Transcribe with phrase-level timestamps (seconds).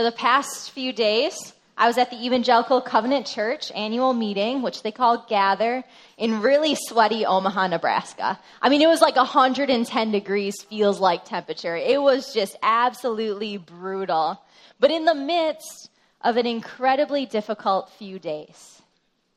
[0.00, 4.82] for the past few days, I was at the Evangelical Covenant Church annual meeting, which
[4.82, 5.84] they call Gather,
[6.16, 8.40] in really sweaty Omaha, Nebraska.
[8.62, 11.76] I mean, it was like 110 degrees, feels like temperature.
[11.76, 14.40] It was just absolutely brutal.
[14.78, 15.90] But in the midst
[16.22, 18.80] of an incredibly difficult few days,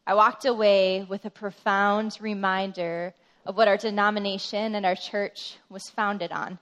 [0.07, 3.13] I walked away with a profound reminder
[3.45, 6.57] of what our denomination and our church was founded on.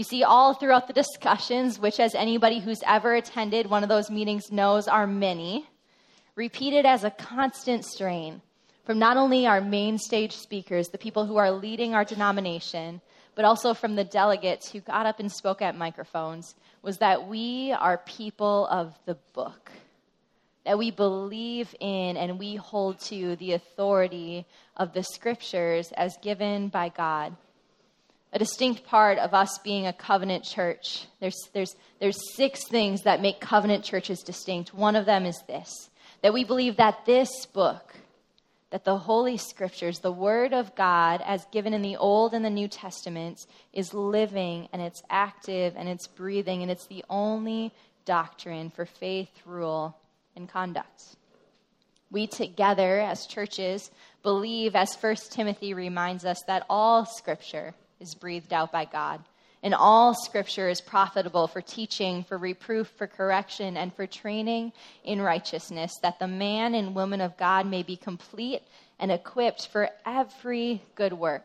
[0.00, 4.10] You see, all throughout the discussions, which, as anybody who's ever attended one of those
[4.10, 5.68] meetings knows, are many,
[6.34, 8.40] repeated as a constant strain
[8.86, 13.02] from not only our main stage speakers, the people who are leading our denomination,
[13.34, 17.70] but also from the delegates who got up and spoke at microphones, was that we
[17.72, 19.70] are people of the book.
[20.64, 24.46] That we believe in and we hold to the authority
[24.78, 27.36] of the scriptures as given by God
[28.32, 31.06] a distinct part of us being a covenant church.
[31.20, 34.72] There's, there's, there's six things that make covenant churches distinct.
[34.72, 35.90] One of them is this
[36.22, 37.94] that we believe that this book,
[38.70, 42.50] that the Holy Scriptures, the Word of God, as given in the Old and the
[42.50, 47.72] New Testaments, is living and it's active and it's breathing and it's the only
[48.04, 49.96] doctrine for faith, rule,
[50.36, 51.16] and conduct.
[52.10, 53.90] We together as churches
[54.22, 59.22] believe, as 1 Timothy reminds us, that all Scripture is breathed out by God.
[59.62, 64.72] And all scripture is profitable for teaching, for reproof, for correction, and for training
[65.04, 68.62] in righteousness, that the man and woman of God may be complete
[68.98, 71.44] and equipped for every good work.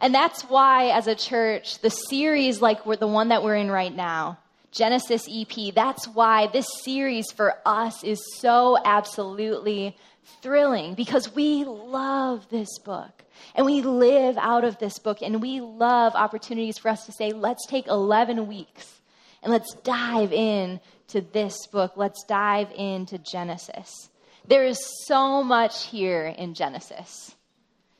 [0.00, 3.70] And that's why, as a church, the series like we're the one that we're in
[3.70, 4.38] right now,
[4.70, 9.96] Genesis EP, that's why this series for us is so absolutely
[10.42, 13.24] thrilling because we love this book.
[13.54, 17.30] And we live out of this book, and we love opportunities for us to say,
[17.30, 19.00] let's take 11 weeks
[19.42, 21.92] and let's dive in to this book.
[21.96, 24.08] Let's dive into Genesis.
[24.46, 27.34] There is so much here in Genesis.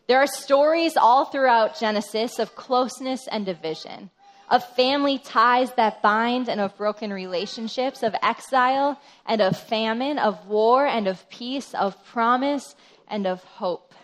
[0.06, 4.10] There are stories all throughout Genesis of closeness and division,
[4.50, 10.46] of family ties that bind and of broken relationships, of exile and of famine, of
[10.46, 12.74] war and of peace, of promise
[13.08, 13.94] and of hope.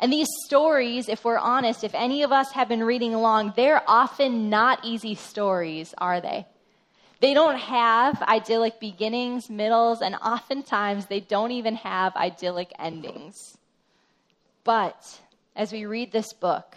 [0.00, 3.84] And these stories, if we're honest, if any of us have been reading along, they're
[3.86, 6.46] often not easy stories, are they?
[7.20, 13.56] They don't have idyllic beginnings, middles, and oftentimes they don't even have idyllic endings.
[14.64, 15.20] But
[15.54, 16.74] as we read this book,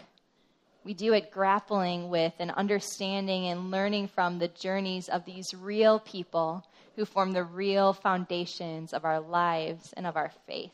[0.86, 6.00] we do it grappling with and understanding and learning from the journeys of these real
[6.00, 6.64] people
[6.96, 10.72] who form the real foundations of our lives and of our faith.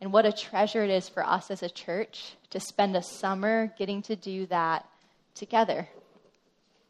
[0.00, 3.74] And what a treasure it is for us as a church to spend a summer
[3.76, 4.86] getting to do that
[5.34, 5.88] together.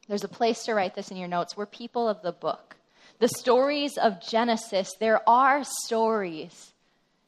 [0.06, 1.56] There's a place to write this in your notes.
[1.56, 2.76] We're people of the book.
[3.20, 6.72] The stories of Genesis, there are stories.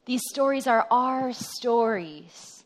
[0.05, 2.64] These stories are our stories.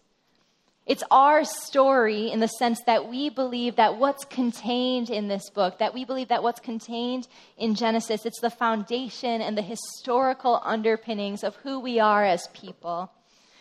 [0.88, 5.80] It's our story in the sense that we believe that what's contained in this book,
[5.80, 7.28] that we believe that what's contained
[7.58, 13.12] in Genesis, it's the foundation and the historical underpinnings of who we are as people,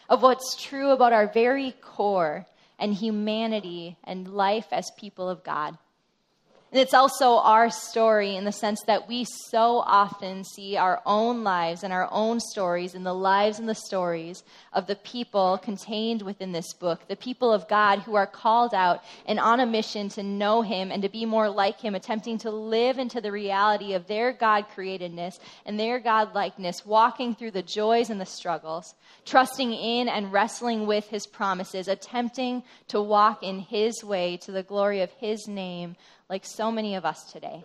[0.08, 2.46] of what's true about our very core
[2.80, 5.78] and humanity and life as people of God.
[6.70, 11.46] And it's also our story in the sense that we so often see our own
[11.46, 16.22] lives and our own stories in the lives and the stories of the people contained
[16.22, 20.10] within this book, the people of God who are called out and on a mission
[20.10, 23.94] to know Him and to be more like Him, attempting to live into the reality
[23.94, 28.94] of their God createdness and their God likeness, walking through the joys and the struggles,
[29.24, 34.64] trusting in and wrestling with His promises, attempting to walk in His way to the
[34.64, 35.96] glory of His name
[36.30, 37.64] like so many of us today.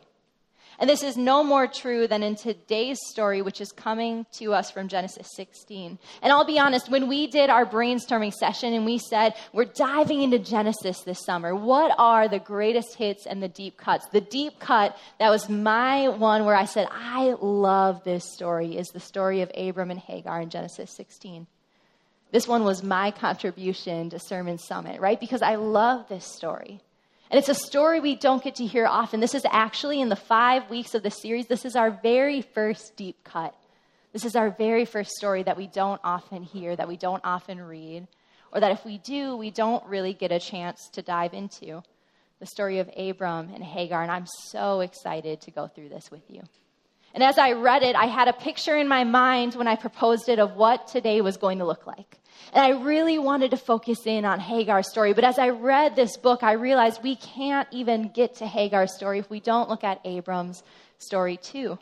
[0.78, 4.70] And this is no more true than in today's story, which is coming to us
[4.70, 5.98] from Genesis 16.
[6.22, 10.22] And I'll be honest, when we did our brainstorming session and we said, we're diving
[10.22, 14.06] into Genesis this summer, what are the greatest hits and the deep cuts?
[14.08, 18.88] The deep cut, that was my one where I said, I love this story, is
[18.88, 21.46] the story of Abram and Hagar in Genesis 16.
[22.30, 25.20] This one was my contribution to Sermon Summit, right?
[25.20, 26.80] Because I love this story.
[27.32, 29.20] And it's a story we don't get to hear often.
[29.20, 32.94] This is actually in the five weeks of the series, this is our very first
[32.94, 33.54] deep cut.
[34.12, 37.58] This is our very first story that we don't often hear, that we don't often
[37.58, 38.06] read,
[38.52, 41.82] or that if we do, we don't really get a chance to dive into.
[42.38, 46.28] The story of Abram and Hagar, and I'm so excited to go through this with
[46.28, 46.42] you.
[47.14, 50.28] And as I read it, I had a picture in my mind when I proposed
[50.28, 52.18] it of what today was going to look like.
[52.52, 55.12] And I really wanted to focus in on Hagar's story.
[55.12, 59.18] But as I read this book, I realized we can't even get to Hagar's story
[59.18, 60.62] if we don't look at Abram's
[60.98, 61.78] story too.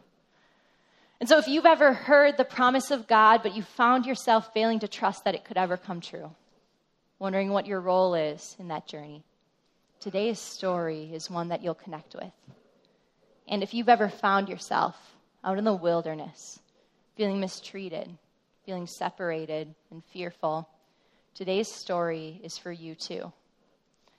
[1.21, 4.81] And so, if you've ever heard the promise of God, but you found yourself failing
[4.81, 6.31] to trust that it could ever come true,
[7.19, 9.23] wondering what your role is in that journey,
[10.01, 12.33] today's story is one that you'll connect with.
[13.47, 14.97] And if you've ever found yourself
[15.45, 16.59] out in the wilderness,
[17.17, 18.09] feeling mistreated,
[18.71, 20.69] feeling separated, and fearful,
[21.35, 23.33] today's story is for you too.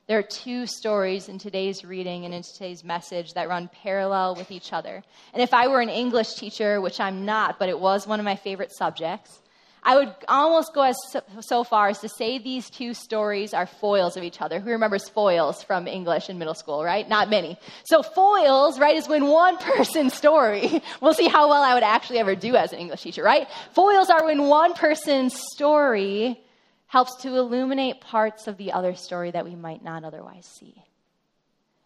[0.07, 4.51] There are two stories in today's reading and in today's message that run parallel with
[4.51, 5.01] each other.
[5.33, 8.25] And if I were an English teacher, which I'm not, but it was one of
[8.25, 9.41] my favorite subjects,
[9.83, 10.95] I would almost go as
[11.39, 14.59] so, far as to say these two stories are foils of each other.
[14.59, 17.07] Who remembers foils from English in middle school, right?
[17.09, 17.57] Not many.
[17.85, 22.19] So foils, right, is when one person's story, we'll see how well I would actually
[22.19, 23.47] ever do as an English teacher, right?
[23.73, 26.39] Foils are when one person's story
[26.85, 30.75] helps to illuminate parts of the other story that we might not otherwise see.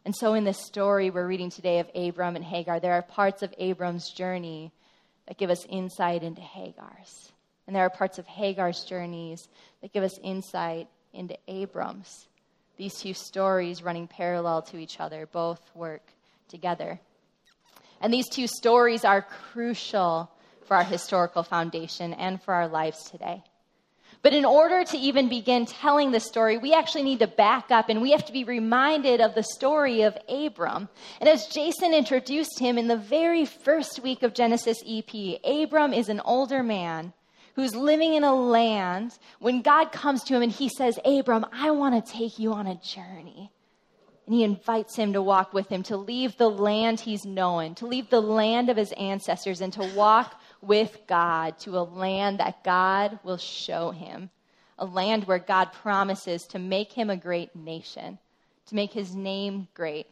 [0.04, 3.42] And so, in this story we're reading today of Abram and Hagar, there are parts
[3.42, 4.74] of Abram's journey
[5.28, 7.32] that give us insight into Hagar's.
[7.68, 9.48] And there are parts of Hagar's journeys
[9.82, 12.28] that give us insight into Abram's.
[12.78, 16.04] These two stories running parallel to each other both work
[16.50, 17.00] together.
[18.02, 20.30] And these two stories are crucial
[20.66, 23.44] for our historical foundation and for our lives today.
[24.22, 27.90] But in order to even begin telling the story, we actually need to back up
[27.90, 30.90] and we have to be reminded of the story of Abram.
[31.20, 36.10] And as Jason introduced him in the very first week of Genesis EP, Abram is
[36.10, 37.14] an older man
[37.56, 41.72] who's living in a land when God comes to him and he says, Abram, I
[41.72, 43.52] want to take you on a journey.
[44.26, 47.86] And he invites him to walk with him, to leave the land he's known, to
[47.86, 52.64] leave the land of his ancestors, and to walk with God to a land that
[52.64, 54.32] God will show him,
[54.80, 58.18] a land where God promises to make him a great nation,
[58.66, 60.08] to make his name great.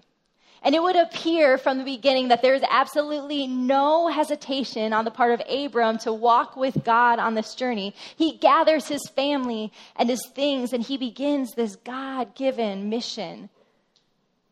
[0.63, 5.11] And it would appear from the beginning that there is absolutely no hesitation on the
[5.11, 7.93] part of Abram to walk with God on this journey.
[8.15, 13.49] He gathers his family and his things and he begins this God given mission.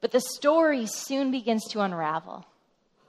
[0.02, 2.46] But the story soon begins to unravel.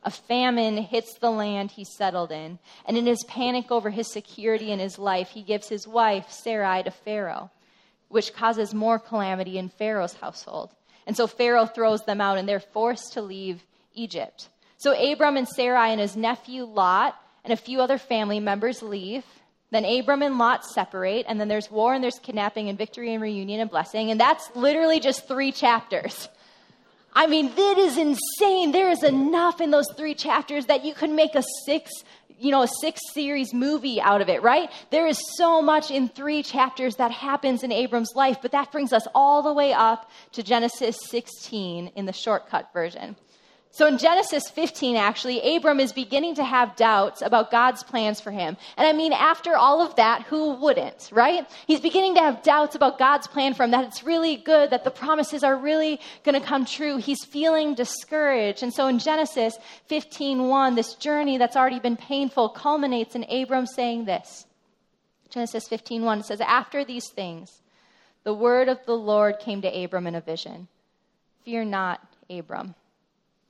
[0.05, 4.73] A famine hits the land he settled in, and in his panic over his security
[4.73, 7.51] and his life, he gives his wife, Sarai, to Pharaoh,
[8.09, 10.71] which causes more calamity in Pharaoh's household.
[11.07, 13.63] And so Pharaoh throws them out, and they're forced to leave
[13.95, 14.49] Egypt.
[14.79, 19.25] So Abram and Sarai and his nephew Lot and a few other family members leave.
[19.71, 23.23] Then Abram and Lot separate, and then there's war and there's kidnapping and victory and
[23.23, 24.11] reunion and blessing.
[24.11, 26.29] And that's literally just three chapters.
[27.15, 28.73] I mean, that is insane.
[28.73, 31.91] There is enough in those three chapters that you could make a six,
[32.39, 34.71] you know, a six series movie out of it, right?
[34.91, 38.93] There is so much in three chapters that happens in Abram's life, but that brings
[38.93, 43.17] us all the way up to Genesis 16 in the shortcut version.
[43.75, 48.31] So in Genesis 15, actually, Abram is beginning to have doubts about God's plans for
[48.31, 48.59] him.
[48.77, 51.49] And I mean, after all of that, who wouldn't, right?
[51.67, 54.85] He's beginning to have doubts about God's plan for him, that it's really good, that
[54.85, 56.99] the promises are really going to come true.
[56.99, 58.63] He's feeling discouraged.
[58.63, 59.57] And so in Genesis
[59.89, 64.45] 15:1, this journey that's already been painful culminates in Abram saying this.
[65.31, 67.63] Genesis 15:1 it says, "After these things,
[68.23, 70.69] the word of the Lord came to Abram in a vision.
[71.43, 72.75] Fear not, Abram."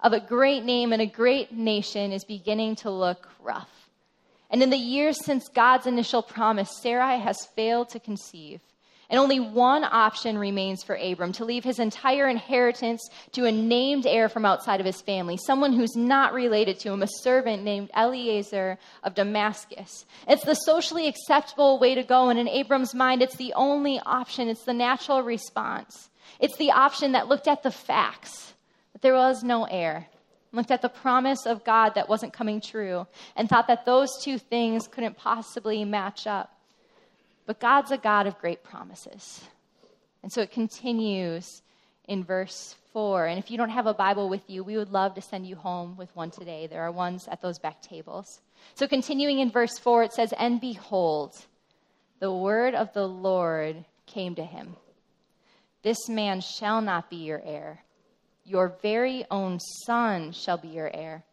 [0.00, 3.70] of a great name and a great nation is beginning to look rough.
[4.50, 8.60] And in the years since God's initial promise, Sarai has failed to conceive.
[9.10, 14.06] And only one option remains for Abram to leave his entire inheritance to a named
[14.06, 17.90] heir from outside of his family, someone who's not related to him, a servant named
[17.96, 20.06] Eliezer of Damascus.
[20.26, 24.48] It's the socially acceptable way to go, and in Abram's mind, it's the only option,
[24.48, 26.08] it's the natural response.
[26.40, 28.54] It's the option that looked at the facts
[29.04, 30.06] there was no heir.
[30.50, 33.06] Looked at the promise of God that wasn't coming true
[33.36, 36.58] and thought that those two things couldn't possibly match up.
[37.44, 39.44] But God's a God of great promises.
[40.22, 41.60] And so it continues
[42.08, 43.26] in verse 4.
[43.26, 45.54] And if you don't have a Bible with you, we would love to send you
[45.54, 46.66] home with one today.
[46.66, 48.40] There are ones at those back tables.
[48.74, 51.36] So continuing in verse 4, it says, And behold,
[52.20, 54.76] the word of the Lord came to him
[55.82, 57.83] This man shall not be your heir
[58.44, 61.24] your very own son shall be your heir.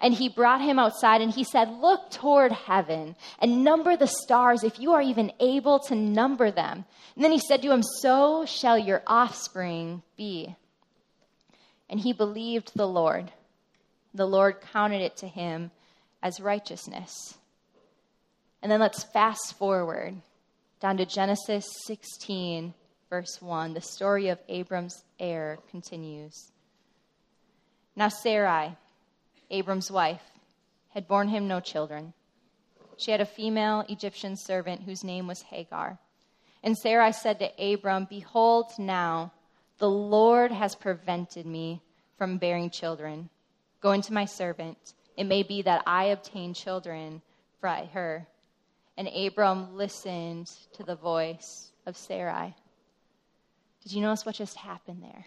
[0.00, 4.64] And he brought him outside and he said, Look toward heaven and number the stars
[4.64, 6.84] if you are even able to number them.
[7.14, 10.56] And then he said to him, So shall your offspring be.
[11.88, 13.30] And he believed the Lord.
[14.14, 15.70] The Lord counted it to him
[16.22, 17.38] as righteousness.
[18.62, 20.16] And then let's fast forward
[20.80, 22.74] down to Genesis 16,
[23.08, 23.74] verse 1.
[23.74, 26.51] The story of Abram's heir continues.
[27.94, 28.76] Now, Sarai,
[29.50, 30.22] Abram's wife,
[30.90, 32.12] had borne him no children.
[32.96, 35.98] She had a female Egyptian servant whose name was Hagar.
[36.62, 39.32] And Sarai said to Abram, Behold, now
[39.78, 41.82] the Lord has prevented me
[42.16, 43.28] from bearing children.
[43.80, 44.94] Go into my servant.
[45.16, 47.20] It may be that I obtain children
[47.60, 48.26] by her.
[48.96, 52.54] And Abram listened to the voice of Sarai.
[53.82, 55.26] Did you notice what just happened there?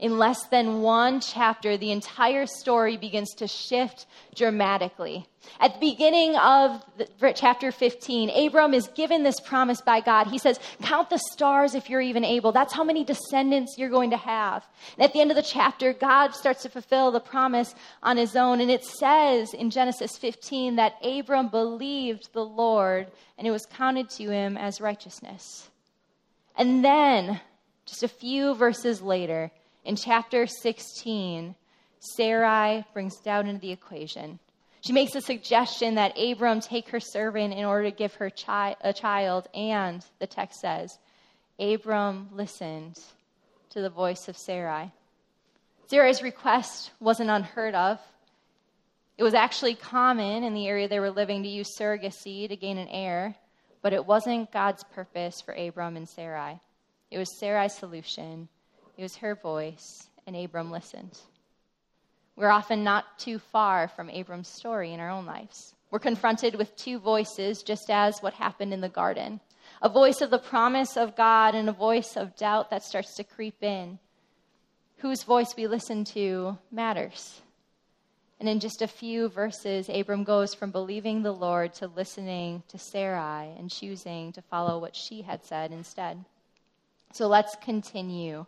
[0.00, 5.26] In less than one chapter, the entire story begins to shift dramatically.
[5.60, 10.26] At the beginning of the, chapter 15, Abram is given this promise by God.
[10.26, 12.50] He says, Count the stars if you're even able.
[12.50, 14.66] That's how many descendants you're going to have.
[14.96, 18.36] And at the end of the chapter, God starts to fulfill the promise on his
[18.36, 18.62] own.
[18.62, 24.08] And it says in Genesis 15 that Abram believed the Lord and it was counted
[24.10, 25.68] to him as righteousness.
[26.56, 27.40] And then,
[27.84, 29.50] just a few verses later,
[29.90, 31.56] in chapter 16,
[31.98, 34.38] Sarai brings doubt into the equation.
[34.82, 38.76] She makes a suggestion that Abram take her servant in order to give her chi-
[38.82, 40.96] a child, and the text says,
[41.58, 43.00] Abram listened
[43.70, 44.92] to the voice of Sarai.
[45.88, 47.98] Sarai's request wasn't unheard of.
[49.18, 52.78] It was actually common in the area they were living to use surrogacy to gain
[52.78, 53.34] an heir,
[53.82, 56.60] but it wasn't God's purpose for Abram and Sarai.
[57.10, 58.48] It was Sarai's solution
[59.00, 61.18] it was her voice, and Abram listened.
[62.36, 65.74] We're often not too far from Abram's story in our own lives.
[65.90, 69.40] We're confronted with two voices, just as what happened in the garden
[69.80, 73.24] a voice of the promise of God and a voice of doubt that starts to
[73.24, 73.98] creep in.
[74.98, 77.40] Whose voice we listen to matters.
[78.38, 82.76] And in just a few verses, Abram goes from believing the Lord to listening to
[82.76, 86.22] Sarai and choosing to follow what she had said instead.
[87.12, 88.44] So let's continue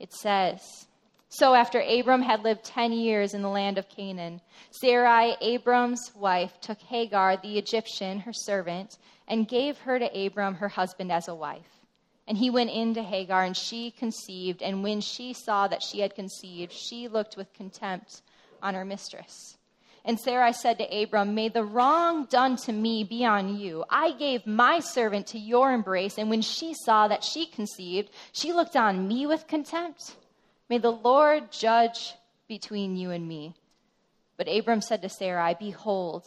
[0.00, 0.86] it says,
[1.28, 4.40] So after Abram had lived 10 years in the land of Canaan,
[4.70, 8.96] Sarai, Abram's wife, took Hagar, the Egyptian, her servant,
[9.28, 11.84] and gave her to Abram, her husband, as a wife.
[12.26, 14.62] And he went in to Hagar, and she conceived.
[14.62, 18.22] And when she saw that she had conceived, she looked with contempt
[18.62, 19.58] on her mistress.
[20.04, 23.84] And Sarai said to Abram, May the wrong done to me be on you.
[23.90, 28.52] I gave my servant to your embrace, and when she saw that she conceived, she
[28.52, 30.16] looked on me with contempt.
[30.68, 32.14] May the Lord judge
[32.48, 33.54] between you and me.
[34.36, 36.24] But Abram said to Sarai, Behold,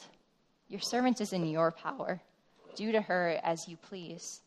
[0.67, 2.21] your servant is in your power.
[2.75, 4.41] Do to her as you please.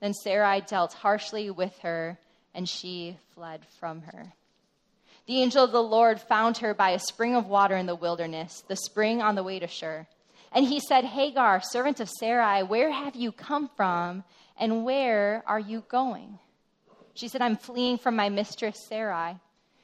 [0.00, 2.18] Then Sarai dealt harshly with her,
[2.54, 4.32] and she fled from her.
[5.28, 8.64] The angel of the Lord found her by a spring of water in the wilderness,
[8.66, 10.06] the spring on the way to Shur.
[10.52, 14.24] And he said, Hagar, servant of Sarai, where have you come from,
[14.58, 16.38] and where are you going?
[17.12, 19.36] She said, I'm fleeing from my mistress Sarai.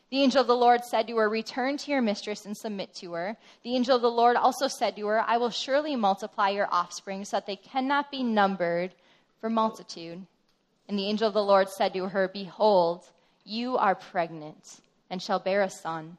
[0.08, 3.12] The angel of the Lord said to her, Return to your mistress and submit to
[3.12, 3.36] her.
[3.64, 7.26] The angel of the Lord also said to her, I will surely multiply your offspring
[7.26, 8.94] so that they cannot be numbered
[9.42, 10.24] for multitude.
[10.88, 13.04] And the angel of the Lord said to her, Behold,
[13.44, 14.80] you are pregnant
[15.14, 16.18] and shall bear a son.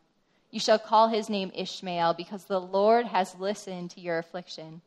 [0.52, 4.80] You shall call his name Ishmael, because the Lord has listened to your affliction.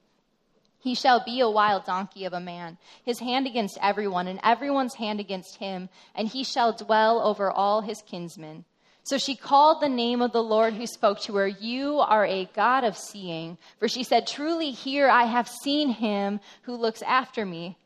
[0.79, 4.95] He shall be a wild donkey of a man, his hand against everyone, and everyone's
[4.95, 8.65] hand against him, and he shall dwell over all his kinsmen.
[9.03, 12.49] So she called the name of the Lord who spoke to her, You are a
[12.57, 13.59] God of seeing.
[13.79, 17.77] For she said, Truly here I have seen him who looks after me.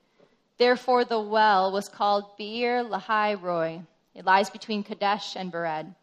[0.59, 3.83] Therefore the well was called Beer Lahai Roi.
[4.14, 5.97] It lies between Kadesh and Bered.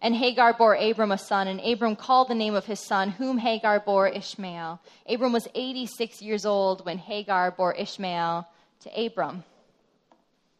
[0.00, 3.38] And Hagar bore Abram a son, and Abram called the name of his son, whom
[3.38, 4.80] Hagar bore Ishmael.
[5.08, 8.46] Abram was 86 years old when Hagar bore Ishmael
[8.80, 9.42] to Abram.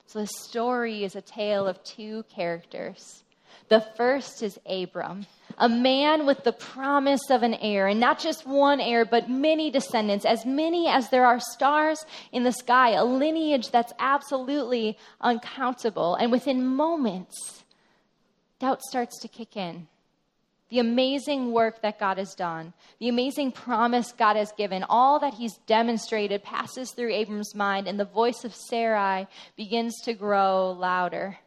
[0.07, 3.23] So the story is a tale of two characters.
[3.69, 5.27] The first is Abram,
[5.59, 9.71] a man with the promise of an heir, and not just one heir, but many
[9.71, 16.15] descendants, as many as there are stars in the sky, a lineage that's absolutely uncountable.
[16.15, 17.65] And within moments,
[18.59, 19.89] doubt starts to kick in.
[20.71, 25.35] The amazing work that God has done, the amazing promise God has given, all that
[25.35, 31.39] He's demonstrated passes through Abram's mind, and the voice of Sarai begins to grow louder.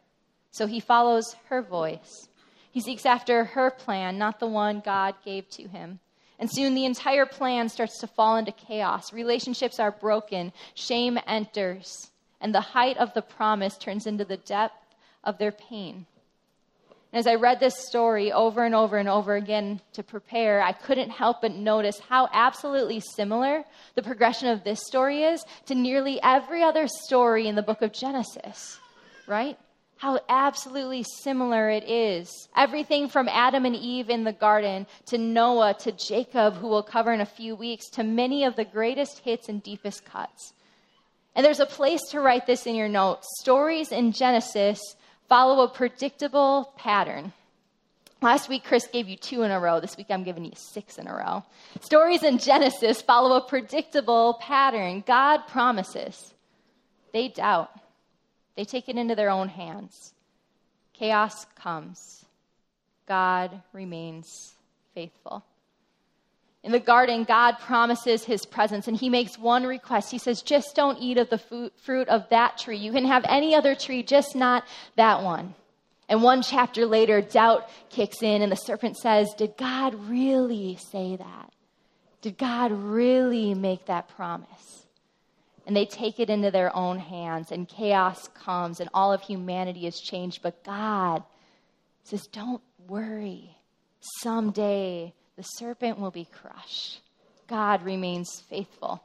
[0.50, 2.28] So he follows her voice.
[2.72, 6.00] He seeks after her plan, not the one God gave to him.
[6.38, 9.12] And soon the entire plan starts to fall into chaos.
[9.12, 14.96] Relationships are broken, shame enters, and the height of the promise turns into the depth
[15.22, 16.06] of their pain.
[17.12, 20.72] And as I read this story over and over and over again to prepare, I
[20.72, 23.64] couldn't help but notice how absolutely similar
[23.94, 27.92] the progression of this story is to nearly every other story in the book of
[27.92, 28.78] Genesis,
[29.26, 29.58] right?
[29.98, 32.48] How absolutely similar it is.
[32.56, 37.12] Everything from Adam and Eve in the garden to Noah to Jacob, who we'll cover
[37.12, 40.54] in a few weeks, to many of the greatest hits and deepest cuts.
[41.34, 43.28] And there's a place to write this in your notes.
[43.40, 44.80] Stories in Genesis
[45.28, 47.32] follow a predictable pattern.
[48.20, 49.80] Last week, Chris gave you two in a row.
[49.80, 51.42] This week, I'm giving you six in a row.
[51.80, 55.02] Stories in Genesis follow a predictable pattern.
[55.04, 56.32] God promises.
[57.12, 57.70] They doubt.
[58.56, 60.14] They take it into their own hands.
[60.92, 62.24] Chaos comes.
[63.08, 64.54] God remains
[64.94, 65.44] faithful.
[66.64, 70.10] In the garden, God promises his presence and he makes one request.
[70.10, 72.76] He says, Just don't eat of the fruit of that tree.
[72.76, 74.64] You can have any other tree, just not
[74.96, 75.54] that one.
[76.08, 81.16] And one chapter later, doubt kicks in and the serpent says, Did God really say
[81.16, 81.52] that?
[82.20, 84.86] Did God really make that promise?
[85.66, 89.86] And they take it into their own hands, and chaos comes, and all of humanity
[89.86, 90.42] is changed.
[90.42, 91.24] But God
[92.04, 93.56] says, Don't worry.
[94.20, 97.00] Someday the serpent will be crushed.
[97.48, 99.02] God remains faithful.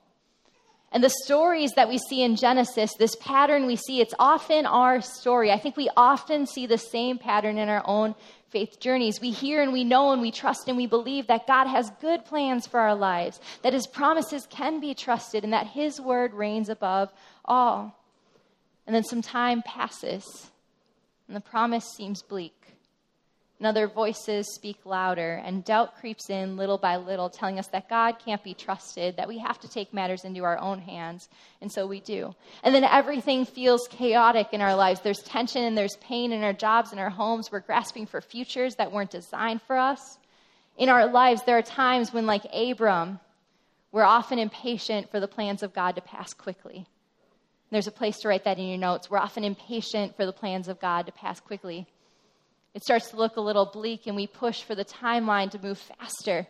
[0.91, 5.01] And the stories that we see in Genesis, this pattern we see, it's often our
[5.01, 5.51] story.
[5.51, 8.13] I think we often see the same pattern in our own
[8.49, 9.19] faith journeys.
[9.19, 12.23] We hear and we know and we trust and we believe that God has good
[12.23, 16.69] plans for our lives, that His promises can be trusted, and that His word reigns
[16.69, 17.11] above
[17.45, 17.99] all.
[18.85, 20.51] And then some time passes,
[21.27, 22.66] and the promise seems bleak
[23.59, 27.89] and other voices speak louder, and doubt creeps in little by little, telling us that
[27.89, 31.27] God can't be trusted, that we have to take matters into our own hands,
[31.59, 32.35] and so we do.
[32.63, 35.01] And then everything feels chaotic in our lives.
[35.01, 37.51] There's tension and there's pain in our jobs and our homes.
[37.51, 40.19] We're grasping for futures that weren't designed for us.
[40.77, 43.19] In our lives, there are times when, like Abram,
[43.91, 46.85] we're often impatient for the plans of God to pass quickly.
[47.71, 49.09] There's a place to write that in your notes.
[49.09, 51.87] We're often impatient for the plans of God to pass quickly
[52.77, 55.79] it starts to look a little bleak, and we push for the timeline to move
[55.79, 56.37] faster.
[56.37, 56.45] And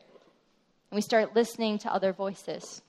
[0.92, 2.82] we start listening to other voices.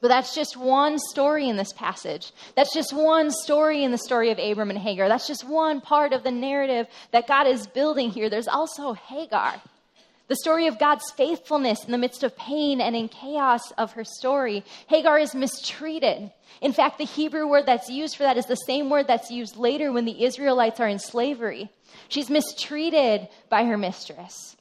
[0.00, 2.30] But that's just one story in this passage.
[2.54, 5.08] That's just one story in the story of Abram and Hagar.
[5.08, 8.30] That's just one part of the narrative that God is building here.
[8.30, 9.60] There's also Hagar.
[10.26, 14.04] The story of God's faithfulness in the midst of pain and in chaos of her
[14.04, 14.64] story.
[14.86, 16.32] Hagar is mistreated.
[16.62, 19.56] In fact, the Hebrew word that's used for that is the same word that's used
[19.56, 21.68] later when the Israelites are in slavery.
[22.08, 24.56] She's mistreated by her mistress.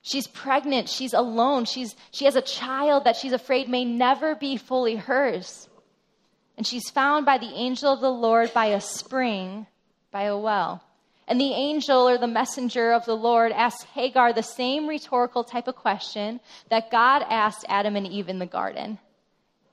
[0.00, 0.88] She's pregnant.
[0.88, 1.66] She's alone.
[1.66, 5.68] She's, she has a child that she's afraid may never be fully hers.
[6.56, 9.66] And she's found by the angel of the Lord by a spring,
[10.10, 10.82] by a well.
[11.28, 15.66] And the angel or the messenger of the Lord asks Hagar the same rhetorical type
[15.66, 18.98] of question that God asked Adam and Eve in the garden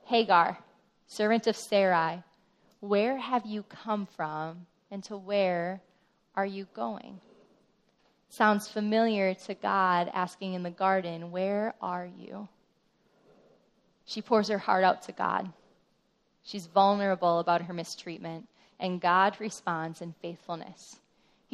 [0.06, 0.58] Hagar,
[1.06, 2.22] servant of Sarai,
[2.80, 5.80] where have you come from and to where
[6.34, 7.20] are you going?
[8.28, 12.48] Sounds familiar to God asking in the garden, Where are you?
[14.04, 15.52] She pours her heart out to God.
[16.42, 20.98] She's vulnerable about her mistreatment, and God responds in faithfulness.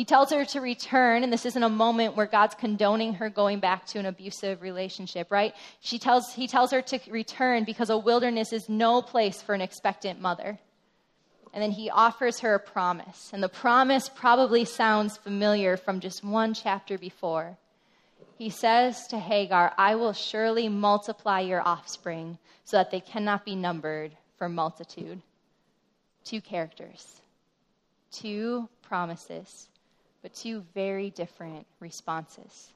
[0.01, 3.61] He tells her to return, and this isn't a moment where God's condoning her going
[3.61, 5.55] back to an abusive relationship, right?
[5.81, 9.61] She tells, he tells her to return because a wilderness is no place for an
[9.61, 10.59] expectant mother.
[11.53, 13.29] And then he offers her a promise.
[13.35, 17.59] And the promise probably sounds familiar from just one chapter before.
[18.39, 23.55] He says to Hagar, I will surely multiply your offspring so that they cannot be
[23.55, 25.21] numbered for multitude.
[26.25, 27.21] Two characters,
[28.11, 29.67] two promises,
[30.23, 32.73] but two very different responses.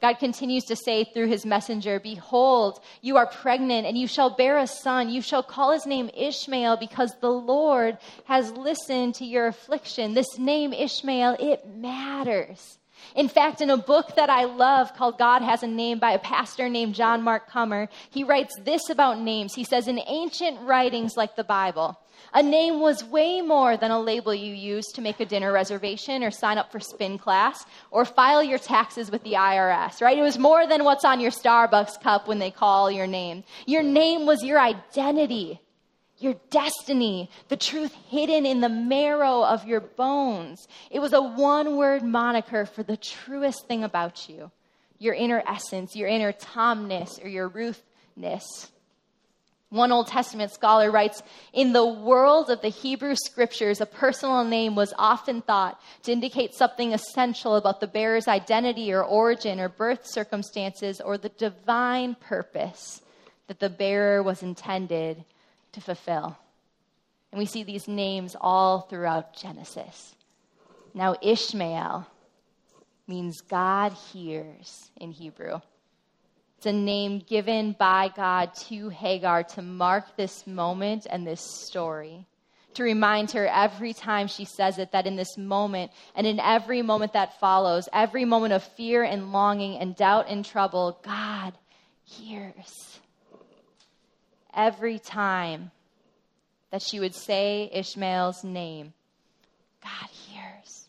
[0.00, 4.58] God continues to say through his messenger, Behold, you are pregnant, and you shall bear
[4.58, 5.08] a son.
[5.08, 10.14] You shall call his name Ishmael, because the Lord has listened to your affliction.
[10.14, 12.78] This name, Ishmael, it matters.
[13.14, 16.18] In fact, in a book that I love called God Has a Name by a
[16.18, 19.54] pastor named John Mark Comer, he writes this about names.
[19.54, 21.98] He says, In ancient writings like the Bible,
[22.34, 26.22] a name was way more than a label you use to make a dinner reservation
[26.22, 30.16] or sign up for spin class or file your taxes with the IRS, right?
[30.16, 33.44] It was more than what's on your Starbucks cup when they call your name.
[33.66, 35.60] Your name was your identity.
[36.22, 40.66] Your destiny, the truth hidden in the marrow of your bones.
[40.90, 44.50] It was a one word moniker for the truest thing about you
[44.98, 48.44] your inner essence, your inner Tomness, or your Ruthness.
[49.68, 54.76] One Old Testament scholar writes In the world of the Hebrew scriptures, a personal name
[54.76, 60.06] was often thought to indicate something essential about the bearer's identity or origin or birth
[60.06, 63.00] circumstances or the divine purpose
[63.48, 65.24] that the bearer was intended
[65.72, 66.36] to fulfill.
[67.30, 70.14] And we see these names all throughout Genesis.
[70.94, 72.06] Now, Ishmael
[73.06, 75.60] means God hears in Hebrew.
[76.58, 82.26] It's a name given by God to Hagar to mark this moment and this story.
[82.74, 86.80] To remind her every time she says it that in this moment and in every
[86.80, 91.52] moment that follows, every moment of fear and longing and doubt and trouble, God
[92.04, 93.00] hears.
[94.54, 95.70] Every time
[96.70, 98.92] that she would say Ishmael's name,
[99.82, 100.88] God hears.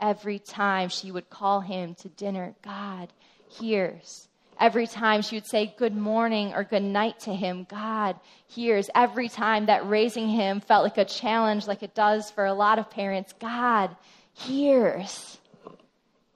[0.00, 3.12] Every time she would call him to dinner, God
[3.48, 4.28] hears.
[4.60, 8.88] Every time she would say good morning or good night to him, God hears.
[8.94, 12.78] Every time that raising him felt like a challenge, like it does for a lot
[12.78, 13.96] of parents, God
[14.32, 15.38] hears.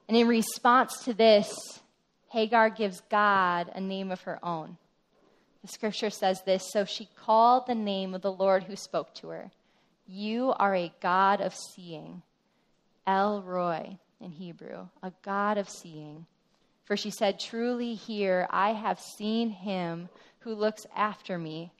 [0.07, 1.49] And in response to this,
[2.29, 4.77] Hagar gives God a name of her own.
[5.61, 9.29] The scripture says this So she called the name of the Lord who spoke to
[9.29, 9.51] her.
[10.07, 12.21] You are a God of seeing.
[13.05, 16.25] El Roi in Hebrew, a God of seeing.
[16.85, 21.71] For she said, Truly here I have seen him who looks after me.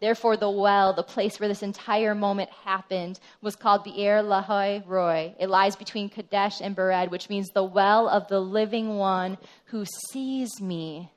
[0.00, 5.34] Therefore, the well, the place where this entire moment happened, was called Be'er Lahai Roi.
[5.40, 9.84] It lies between Kadesh and Bered, which means the well of the living one who
[10.12, 11.10] sees me.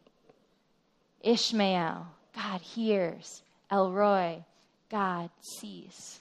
[1.24, 3.42] Ishmael, God hears.
[3.70, 4.44] El Roi,
[4.90, 6.20] God sees.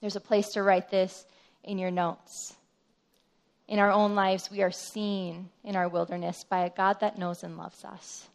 [0.00, 1.24] There's a place to write this
[1.64, 2.56] in your notes
[3.68, 7.42] in our own lives, we are seen in our wilderness by a God that knows
[7.42, 8.28] and loves us.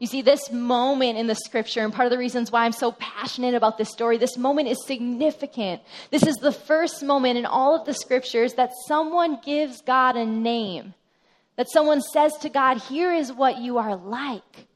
[0.00, 2.90] You see, this moment in the scripture, and part of the reasons why I'm so
[2.92, 5.82] passionate about this story, this moment is significant.
[6.10, 10.26] This is the first moment in all of the scriptures that someone gives God a
[10.26, 10.94] name,
[11.56, 14.66] that someone says to God, Here is what you are like.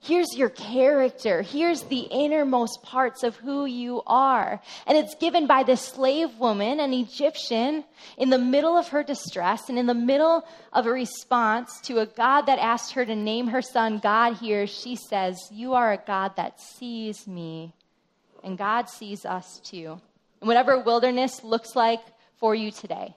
[0.00, 1.42] Here's your character.
[1.42, 4.60] Here's the innermost parts of who you are.
[4.86, 7.84] And it's given by this slave woman, an Egyptian,
[8.16, 12.06] in the middle of her distress and in the middle of a response to a
[12.06, 14.66] God that asked her to name her son God here.
[14.68, 17.74] She says, You are a God that sees me.
[18.44, 20.00] And God sees us too.
[20.40, 22.00] And whatever wilderness looks like
[22.36, 23.16] for you today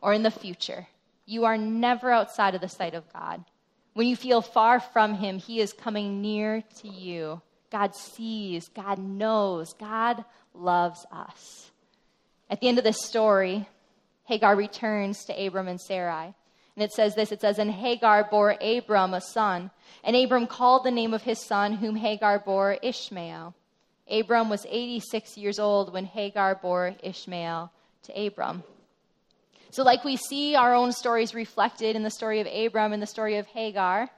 [0.00, 0.88] or in the future,
[1.26, 3.44] you are never outside of the sight of God.
[3.94, 7.42] When you feel far from Him, He is coming near to you.
[7.70, 10.24] God sees, God knows, God
[10.54, 11.70] loves us.
[12.50, 13.66] At the end of this story,
[14.24, 16.34] Hagar returns to Abram and Sarai.
[16.76, 19.70] And it says this it says, And Hagar bore Abram a son,
[20.04, 23.54] and Abram called the name of his son, whom Hagar bore Ishmael.
[24.10, 27.72] Abram was 86 years old when Hagar bore Ishmael
[28.04, 28.62] to Abram.
[29.72, 33.06] So, like we see our own stories reflected in the story of Abram and the
[33.06, 34.10] story of Hagar,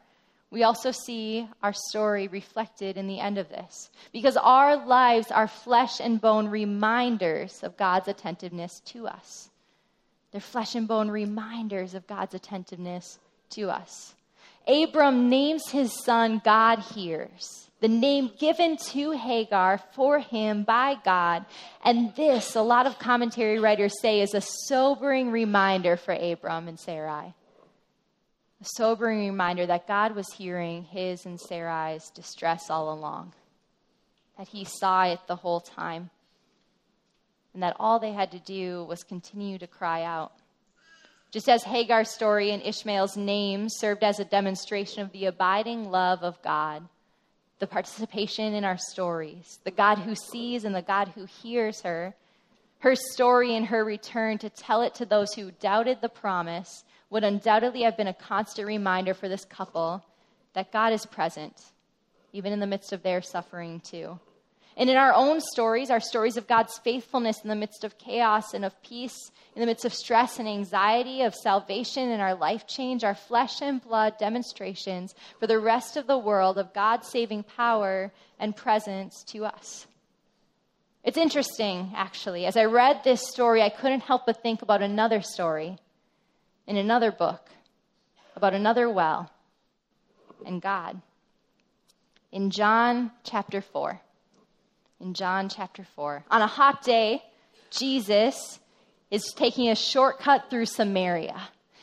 [0.51, 3.89] we also see our story reflected in the end of this.
[4.13, 9.49] Because our lives are flesh and bone reminders of God's attentiveness to us.
[10.33, 14.17] They're flesh and bone reminders of God's attentiveness to us.
[14.67, 21.45] Abram names his son God Hears the name given to Hagar for him by God.
[21.85, 26.81] And this, a lot of commentary writers say, is a sobering reminder for Abram and
[26.81, 27.35] Sarai.
[28.63, 33.35] A sobering reminder that God was hearing his and Sarai's distress all along,
[34.39, 36.09] that he saw it the whole time,
[37.53, 40.33] and that all they had to do was continue to cry out.
[41.31, 46.23] Just as Hagar's story and Ishmael's name served as a demonstration of the abiding love
[46.23, 46.89] of God
[47.65, 52.15] the participation in our stories, the God who sees and the God who hears her,
[52.81, 57.25] her story and her return to tell it to those who doubted the promise would
[57.25, 60.05] undoubtedly have been a constant reminder for this couple
[60.53, 61.55] that God is present,
[62.35, 64.21] even in the midst of their suffering, too.
[64.77, 68.55] And in our own stories, our stories of God's faithfulness in the midst of chaos
[68.55, 72.67] and of peace, in the midst of stress and anxiety, of salvation and our life
[72.67, 77.45] change, our flesh and blood demonstrations for the rest of the world of God's saving
[77.45, 79.87] power and presence to us.
[81.05, 82.47] It's interesting, actually.
[82.47, 85.79] As I read this story, I couldn't help but think about another story
[86.67, 87.51] in another book
[88.35, 89.31] about another well
[90.45, 91.01] and God.
[92.33, 94.01] In John chapter 4.
[95.01, 96.25] In John chapter 4.
[96.31, 97.23] On a hot day,
[97.71, 98.59] Jesus
[99.11, 101.41] is taking a shortcut through Samaria.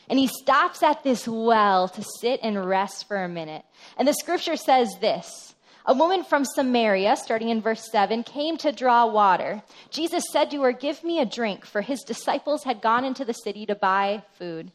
[0.08, 3.64] And he stops at this well to sit and rest for a minute.
[3.96, 5.54] And the scripture says this
[5.86, 9.62] A woman from Samaria, starting in verse 7, came to draw water.
[9.90, 13.32] Jesus said to her, Give me a drink, for his disciples had gone into the
[13.32, 14.72] city to buy food.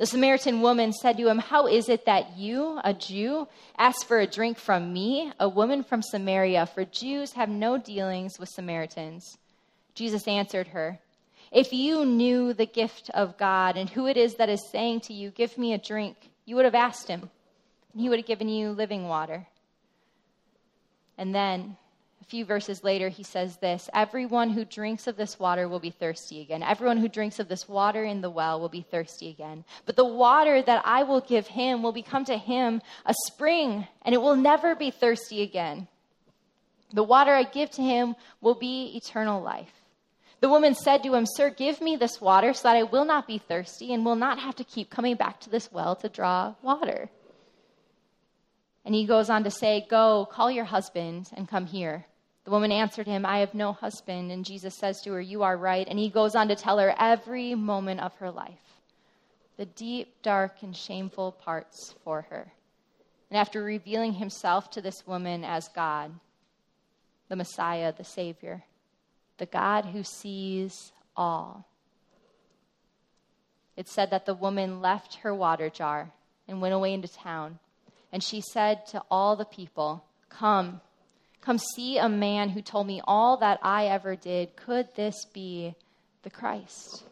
[0.00, 4.18] The Samaritan woman said to him, How is it that you, a Jew, ask for
[4.18, 6.64] a drink from me, a woman from Samaria?
[6.64, 9.36] For Jews have no dealings with Samaritans.
[9.94, 10.98] Jesus answered her,
[11.52, 15.12] If you knew the gift of God and who it is that is saying to
[15.12, 17.28] you, Give me a drink, you would have asked him,
[17.92, 19.48] and he would have given you living water.
[21.18, 21.76] And then
[22.30, 26.40] few verses later, he says this Everyone who drinks of this water will be thirsty
[26.40, 26.62] again.
[26.62, 29.64] Everyone who drinks of this water in the well will be thirsty again.
[29.84, 34.14] But the water that I will give him will become to him a spring, and
[34.14, 35.88] it will never be thirsty again.
[36.92, 39.72] The water I give to him will be eternal life.
[40.40, 43.26] The woman said to him, Sir, give me this water so that I will not
[43.26, 46.54] be thirsty and will not have to keep coming back to this well to draw
[46.62, 47.10] water.
[48.84, 52.06] And he goes on to say, Go, call your husband and come here.
[52.50, 54.32] The woman answered him, I have no husband.
[54.32, 55.86] And Jesus says to her, You are right.
[55.86, 58.80] And he goes on to tell her every moment of her life,
[59.56, 62.52] the deep, dark, and shameful parts for her.
[63.30, 66.10] And after revealing himself to this woman as God,
[67.28, 68.64] the Messiah, the Savior,
[69.38, 71.68] the God who sees all,
[73.76, 76.10] it said that the woman left her water jar
[76.48, 77.60] and went away into town.
[78.10, 80.80] And she said to all the people, Come
[81.40, 84.56] Come see a man who told me all that I ever did.
[84.56, 85.74] Could this be
[86.22, 87.04] the Christ?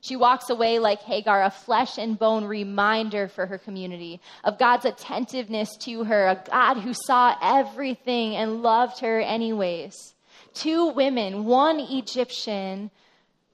[0.00, 4.84] She walks away like Hagar, a flesh and bone reminder for her community of God's
[4.84, 10.14] attentiveness to her, a God who saw everything and loved her anyways.
[10.54, 12.90] Two women, one Egyptian,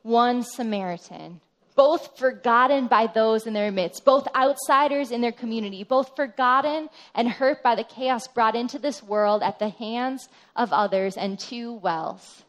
[0.03, 1.41] one Samaritan,
[1.77, 7.29] both forgotten by those in their midst, both outsiders in their community, both forgotten and
[7.29, 11.75] hurt by the chaos brought into this world at the hands of others, and two
[11.75, 12.45] wells.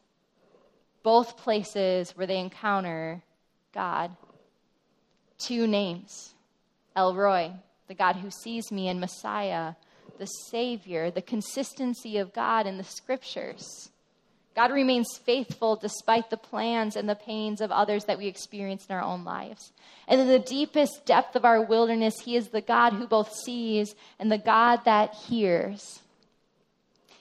[1.02, 3.24] Both places where they encounter
[3.74, 4.16] God.
[5.38, 6.34] Two names
[6.96, 7.52] El Roi,
[7.88, 9.74] the God who sees me, and Messiah,
[10.18, 13.90] the Savior, the consistency of God in the scriptures.
[14.56, 18.96] God remains faithful despite the plans and the pains of others that we experience in
[18.96, 19.74] our own lives.
[20.08, 23.96] And in the deepest depth of our wilderness, He is the God who both sees
[24.18, 26.00] and the God that hears.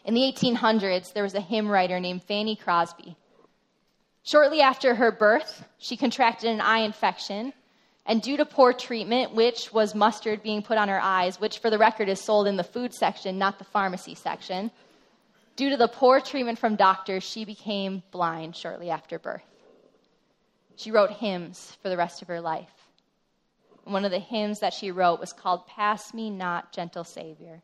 [0.05, 3.17] In the 1800s, there was a hymn writer named Fanny Crosby.
[4.23, 7.53] Shortly after her birth, she contracted an eye infection,
[8.07, 11.71] and due to poor treatment, which was mustard being put on her eyes, which for
[11.71, 14.71] the record is sold in the food section, not the pharmacy section,
[15.57, 19.43] Due to the poor treatment from doctors, she became blind shortly after birth.
[20.77, 22.71] She wrote hymns for the rest of her life.
[23.85, 27.63] one of the hymns that she wrote was called Pass Me Not, Gentle Savior.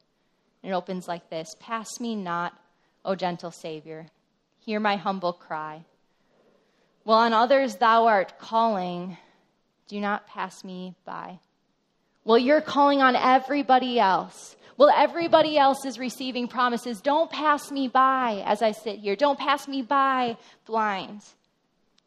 [0.63, 2.53] And it opens like this Pass me not,
[3.05, 4.07] O gentle Savior.
[4.61, 5.85] Hear my humble cry.
[7.05, 9.17] While on others thou art calling,
[9.89, 11.41] do not pass me by.
[12.25, 14.55] Well, you're calling on everybody else.
[14.81, 17.03] Well, everybody else is receiving promises.
[17.03, 19.15] Don't pass me by as I sit here.
[19.15, 21.21] Don't pass me by blind.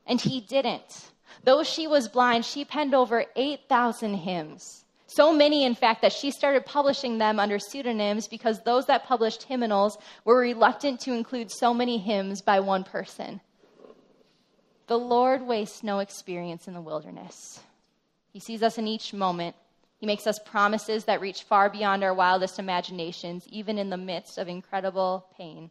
[0.07, 1.11] And he didn't.
[1.43, 4.85] Though she was blind, she penned over 8,000 hymns.
[5.05, 9.43] So many, in fact, that she started publishing them under pseudonyms because those that published
[9.43, 13.39] hymnals were reluctant to include so many hymns by one person.
[14.87, 17.59] The Lord wastes no experience in the wilderness.
[18.31, 19.55] He sees us in each moment
[20.03, 24.37] he makes us promises that reach far beyond our wildest imaginations, even in the midst
[24.37, 25.69] of incredible pain.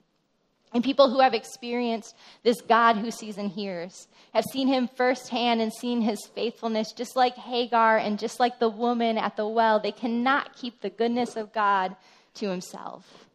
[0.72, 5.60] And people who have experienced this God who sees and hears have seen him firsthand
[5.60, 9.80] and seen his faithfulness, just like Hagar and just like the woman at the well.
[9.80, 11.94] They cannot keep the goodness of God
[12.36, 13.26] to himself.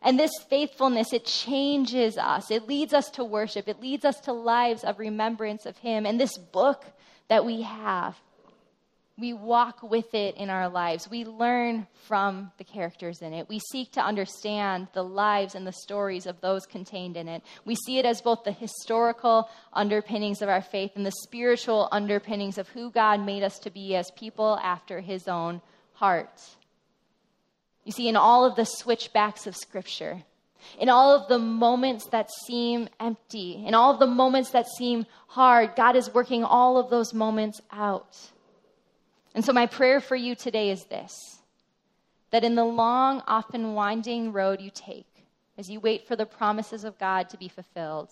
[0.00, 2.52] And this faithfulness, it changes us.
[2.52, 3.66] It leads us to worship.
[3.66, 6.06] It leads us to lives of remembrance of him.
[6.06, 6.84] And this book
[7.26, 8.14] that we have
[9.16, 11.08] we walk with it in our lives.
[11.08, 13.48] We learn from the characters in it.
[13.48, 17.42] We seek to understand the lives and the stories of those contained in it.
[17.64, 22.58] We see it as both the historical underpinnings of our faith and the spiritual underpinnings
[22.58, 26.42] of who God made us to be as people after his own heart.
[27.84, 30.24] You see, in all of the switchbacks of Scripture,
[30.78, 35.06] in all of the moments that seem empty, in all of the moments that seem
[35.28, 38.32] hard, God is working all of those moments out.
[39.34, 41.12] And so, my prayer for you today is this
[42.30, 45.06] that in the long, often winding road you take,
[45.56, 48.10] as you wait for the promises of God to be fulfilled,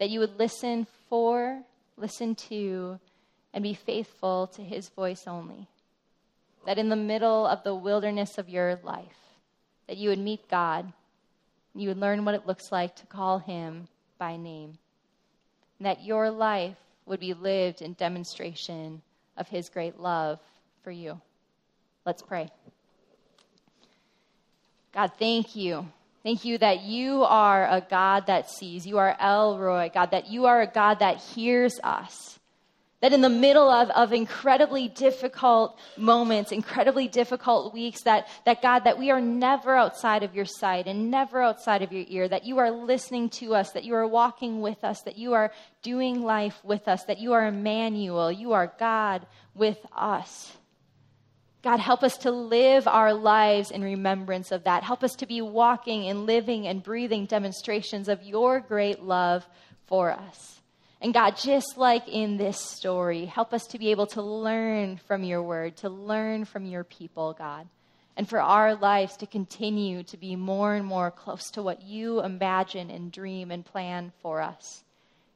[0.00, 1.62] that you would listen for,
[1.96, 2.98] listen to,
[3.54, 5.68] and be faithful to his voice only.
[6.66, 9.36] That in the middle of the wilderness of your life,
[9.86, 10.92] that you would meet God,
[11.74, 14.78] you would learn what it looks like to call him by name,
[15.78, 19.02] and that your life would be lived in demonstration
[19.36, 20.40] of his great love
[20.82, 21.20] for you.
[22.04, 22.50] Let's pray.
[24.92, 25.86] God, thank you.
[26.22, 28.86] Thank you that you are a God that sees.
[28.86, 32.38] You are El Roi, God, that you are a God that hears us.
[33.00, 38.84] That in the middle of, of incredibly difficult moments, incredibly difficult weeks, that, that God,
[38.84, 42.44] that we are never outside of your sight and never outside of your ear, that
[42.44, 45.50] you are listening to us, that you are walking with us, that you are
[45.82, 50.56] doing life with us, that you are Emmanuel, you are God with us.
[51.62, 54.82] God, help us to live our lives in remembrance of that.
[54.82, 59.46] Help us to be walking and living and breathing demonstrations of your great love
[59.86, 60.60] for us.
[61.00, 65.22] And God, just like in this story, help us to be able to learn from
[65.22, 67.68] your word, to learn from your people, God,
[68.16, 72.20] and for our lives to continue to be more and more close to what you
[72.22, 74.84] imagine and dream and plan for us.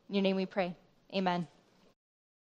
[0.09, 0.75] In your name we pray.
[1.15, 1.47] Amen.